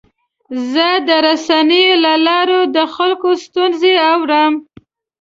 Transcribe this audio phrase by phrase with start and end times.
[0.71, 4.53] زه د رسنیو له لارې د خلکو ستونزې اورم.